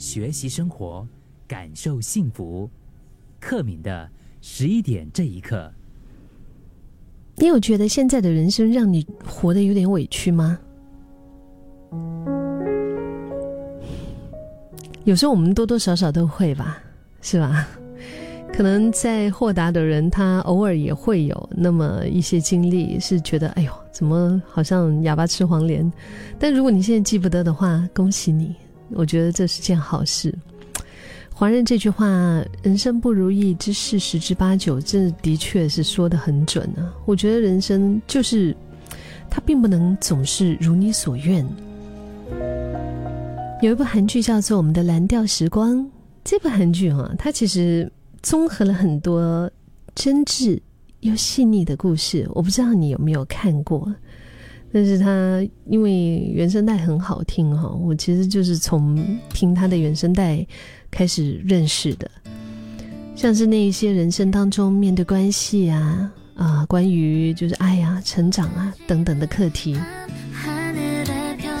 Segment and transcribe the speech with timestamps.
[0.00, 1.06] 学习生活，
[1.46, 2.70] 感受幸福。
[3.38, 4.08] 克敏的
[4.40, 5.70] 十一点这一刻，
[7.36, 10.58] 你有觉得现在的人生让你活得有点委屈吗？
[15.04, 16.82] 有时候我们多多少少都会吧，
[17.20, 17.68] 是吧？
[18.54, 25.92] 可能在豁达的人，他偶尔也会有那么一些经历，是觉得哎呦，怎么好像哑巴吃黄连？
[26.38, 28.56] 但如果你现在记不得的话，恭喜你，
[28.92, 30.34] 我觉得这是件好事。
[31.32, 32.06] 华人这句话
[32.62, 36.92] “人生不如意之事十之八九”，这的确是说的很准啊。
[37.04, 38.54] 我觉得人生就是，
[39.30, 41.46] 它并不能总是如你所愿。
[43.62, 45.76] 有一部韩剧叫做《我们的蓝调时光》，
[46.24, 47.90] 这部韩剧哈，它其实。
[48.22, 49.50] 综合了很多
[49.94, 50.60] 真挚
[51.00, 53.90] 又细腻的故事，我不知道你有没有看过，
[54.72, 58.96] 但是他因为原声带很好听哈，我其实就是从
[59.34, 60.46] 听他的原声带
[60.90, 62.10] 开始认识的，
[63.14, 69.76] 像是那一些人生当中面对关系啊啊，关于就是爱啊、成长啊等等的课题，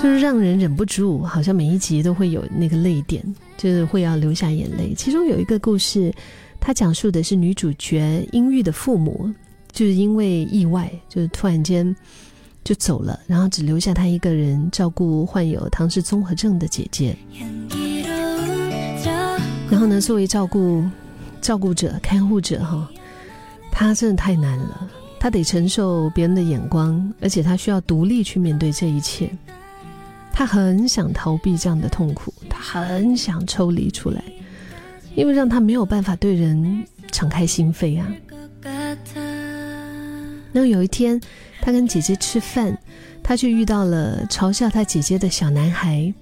[0.02, 3.22] 就是让人忍不住，好像每一集都会有那个泪点，
[3.56, 4.94] 就是会要流下眼泪。
[4.94, 6.12] 其中有一个故事。
[6.62, 9.32] 他讲述的是女主角英玉的父母，
[9.72, 11.96] 就是因为意外，就是突然间
[12.70, 17.16] 就走了，然后只留下他一个人照顾患有唐氏综合症的姐姐。
[19.68, 20.84] 然后呢，作为照顾
[21.40, 22.88] 照顾者、看护者，哈，
[23.72, 29.28] 他真的太难了，他得承受别人的眼光，而且他需要独立去面对这一切。
[30.32, 34.22] 他很想逃避这样的痛苦，他很想抽离出来。
[35.16, 38.06] 因为让他没有办法对人敞开心扉啊。
[40.52, 41.20] 然后有一天，
[41.60, 42.76] 他跟姐姐吃饭，
[43.22, 46.12] 他却遇到了嘲笑他姐姐的小男孩，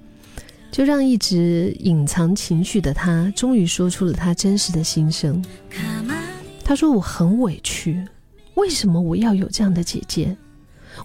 [0.70, 5.42] 就让一直隐藏情绪的他，终于说出了他真实的心声。
[6.64, 8.06] 他说：“我很委屈，
[8.54, 10.36] 为什么我要有这样的姐姐？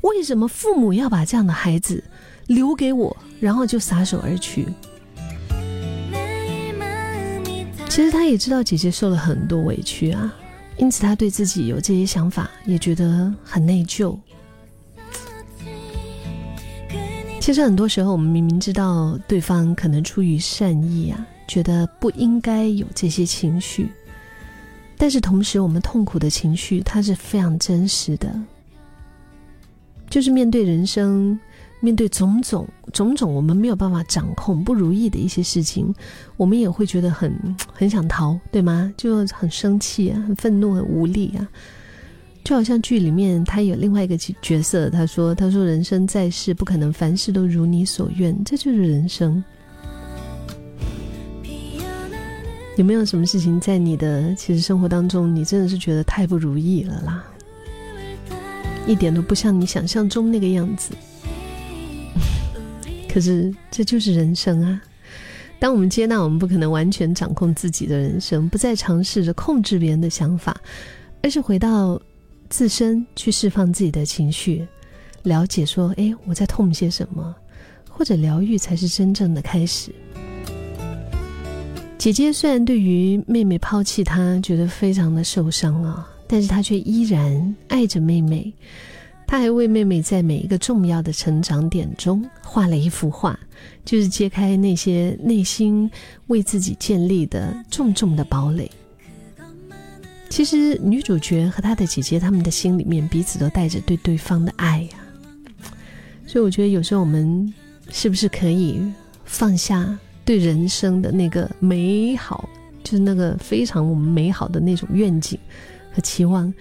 [0.02, 2.04] 为什么父母要把这样的孩子
[2.48, 4.68] 留给我，然后就撒手而去？”
[7.88, 10.34] 其实他也知道姐姐受了很多委屈啊，
[10.78, 14.18] 因此他对自己有这些想法，也觉得很内疚。
[17.40, 23.90] 其实很多时候，我们明明知道对方可能出于善意啊，觉得不应该有这些情绪，
[24.98, 28.34] 但是同时，我们痛苦的情绪它是非常真实的，
[30.10, 31.38] 就是面对人生。
[31.84, 35.94] 面对种种种种我们没有办法掌控不如意的一些事情，
[36.38, 37.34] 我们也会觉得很
[37.74, 38.94] 很想逃，对吗？
[38.96, 41.46] 就很生气啊，很愤怒，很无力啊。
[42.42, 49.44] 就好像剧里面他有另外一个角色，他说：“他说人生在世不可能凡事都如你所愿，这就是人生。”
[52.78, 57.24] 有没有什么事情在你的其实生活当中，你真的是觉得太不如意了啦？
[58.88, 60.94] 一点都不像你想象中那个样子。
[63.14, 64.82] 可是这就是人生啊！
[65.60, 70.60] 当我们接纳我们不可能完全掌控自己的人生，不再尝试着控制别人的想法，
[71.22, 72.02] 而是回到
[72.50, 74.68] 自身去释放自己的情绪，
[75.22, 77.36] 了解说：“哎，我在痛些什么？”
[77.88, 79.94] 或者疗愈才是真正的开始。
[82.00, 88.52] 姐姐虽然对于妹妹抛弃她觉得非常的受伤啊，但是她却依然爱着妹妹。
[89.26, 93.38] 他还为妹妹在每一个重要的成长点中画了一幅画，
[93.84, 95.90] 就是揭开那些内心
[96.28, 98.70] 为自己建立的重重的堡垒。
[100.30, 104.98] 其实女主角和她的姐姐，她们的心里面彼此都带着对对方的爱呀。
[106.28, 107.52] 所以我觉得有时候我们
[107.90, 108.82] 是不是可以
[109.26, 112.50] 放下对人生的那个美好，
[112.84, 115.40] 就是那个非常我们美好的那种愿景
[115.92, 116.52] 和期望，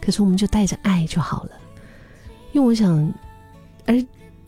[0.00, 1.50] 可是我们就带着爱就好了。
[2.52, 3.12] 因为我想，
[3.86, 3.94] 而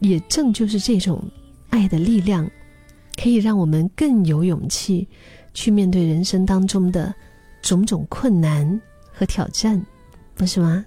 [0.00, 1.22] 也正就是这种
[1.70, 2.48] 爱的力量，
[3.16, 5.08] 可以让我们更有勇气
[5.52, 7.14] 去面对人生当中的
[7.62, 8.80] 种种困难
[9.12, 9.84] 和挑战，
[10.34, 10.84] 不是吗？